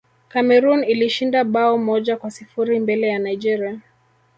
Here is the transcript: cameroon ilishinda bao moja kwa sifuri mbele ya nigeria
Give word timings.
cameroon 0.29 0.83
ilishinda 0.83 1.43
bao 1.43 1.77
moja 1.77 2.17
kwa 2.17 2.31
sifuri 2.31 2.79
mbele 2.79 3.07
ya 3.07 3.19
nigeria 3.19 3.79